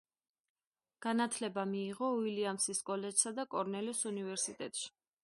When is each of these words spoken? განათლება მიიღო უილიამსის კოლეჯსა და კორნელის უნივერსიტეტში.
განათლება 1.05 1.65
მიიღო 1.73 2.09
უილიამსის 2.21 2.81
კოლეჯსა 2.89 3.35
და 3.41 3.47
კორნელის 3.53 4.03
უნივერსიტეტში. 4.15 4.91